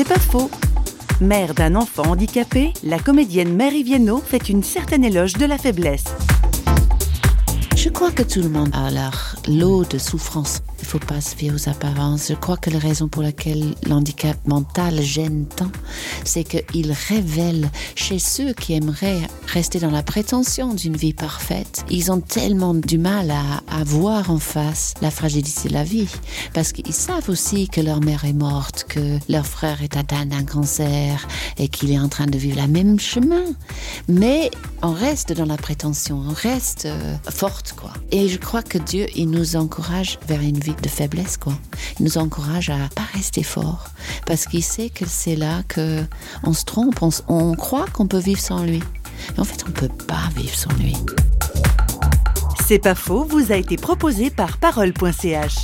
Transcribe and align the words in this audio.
C'est 0.00 0.08
pas 0.08 0.18
faux. 0.18 0.50
Mère 1.20 1.52
d'un 1.52 1.74
enfant 1.74 2.04
handicapé, 2.04 2.72
la 2.82 2.98
comédienne 2.98 3.54
Mary 3.54 3.82
Viennot 3.82 4.22
fait 4.24 4.48
une 4.48 4.62
certaine 4.62 5.04
éloge 5.04 5.34
de 5.34 5.44
la 5.44 5.58
faiblesse. 5.58 6.04
Je 7.76 7.90
crois 7.90 8.10
que 8.10 8.22
tout 8.22 8.40
le 8.40 8.48
monde 8.48 8.70
a 8.72 8.90
leur 8.90 9.36
lot 9.46 9.84
de 9.84 9.98
souffrance. 9.98 10.62
Faut 10.90 10.98
pas 10.98 11.20
se 11.20 11.36
fier 11.36 11.52
aux 11.54 11.68
apparences. 11.68 12.26
Je 12.30 12.34
crois 12.34 12.56
que 12.56 12.68
la 12.68 12.80
raison 12.80 13.06
pour 13.06 13.22
laquelle 13.22 13.76
l'handicap 13.86 14.36
mental 14.48 15.00
gêne 15.00 15.46
tant, 15.46 15.70
c'est 16.24 16.42
qu'il 16.42 16.92
révèle 17.08 17.70
chez 17.94 18.18
ceux 18.18 18.52
qui 18.54 18.72
aimeraient 18.72 19.20
rester 19.46 19.78
dans 19.78 19.92
la 19.92 20.02
prétention 20.02 20.74
d'une 20.74 20.96
vie 20.96 21.12
parfaite, 21.12 21.84
ils 21.90 22.10
ont 22.10 22.20
tellement 22.20 22.74
du 22.74 22.98
mal 22.98 23.30
à, 23.30 23.62
à 23.68 23.84
voir 23.84 24.32
en 24.32 24.40
face 24.40 24.94
la 25.00 25.12
fragilité 25.12 25.68
de 25.68 25.74
la 25.74 25.84
vie. 25.84 26.08
Parce 26.54 26.72
qu'ils 26.72 26.92
savent 26.92 27.30
aussi 27.30 27.68
que 27.68 27.80
leur 27.80 28.00
mère 28.00 28.24
est 28.24 28.32
morte, 28.32 28.84
que 28.88 29.18
leur 29.28 29.46
frère 29.46 29.82
est 29.84 29.96
atteint 29.96 30.26
d'un 30.26 30.42
cancer 30.44 31.28
et 31.56 31.68
qu'il 31.68 31.92
est 31.92 32.00
en 32.00 32.08
train 32.08 32.26
de 32.26 32.36
vivre 32.36 32.56
la 32.56 32.66
même 32.66 32.98
chemin. 32.98 33.44
Mais 34.08 34.50
on 34.82 34.90
reste 34.92 35.32
dans 35.32 35.46
la 35.46 35.56
prétention, 35.56 36.20
on 36.28 36.32
reste 36.32 36.86
euh, 36.86 37.14
forte, 37.30 37.74
quoi. 37.76 37.92
Et 38.10 38.28
je 38.28 38.38
crois 38.38 38.62
que 38.62 38.78
Dieu, 38.78 39.06
il 39.14 39.30
nous 39.30 39.54
encourage 39.54 40.18
vers 40.26 40.40
une 40.40 40.58
vie 40.58 40.74
de 40.80 40.88
faiblesse, 40.88 41.36
quoi. 41.36 41.54
Il 41.98 42.04
nous 42.04 42.18
encourage 42.18 42.70
à 42.70 42.88
pas 42.94 43.06
rester 43.14 43.42
fort, 43.42 43.86
parce 44.26 44.46
qu'il 44.46 44.62
sait 44.62 44.90
que 44.90 45.04
c'est 45.06 45.36
là 45.36 45.62
que 45.68 46.04
on 46.44 46.52
se 46.52 46.64
trompe, 46.64 47.00
on, 47.28 47.54
croit 47.54 47.86
qu'on 47.92 48.06
peut 48.06 48.18
vivre 48.18 48.40
sans 48.40 48.64
lui. 48.64 48.82
Mais 49.32 49.40
en 49.40 49.44
fait, 49.44 49.64
on 49.66 49.70
peut 49.70 49.88
pas 49.88 50.28
vivre 50.36 50.54
sans 50.54 50.72
lui. 50.74 50.96
C'est 52.66 52.78
pas 52.78 52.94
faux 52.94 53.24
vous 53.24 53.52
a 53.52 53.56
été 53.56 53.76
proposé 53.76 54.30
par 54.30 54.58
parole.ch. 54.58 55.54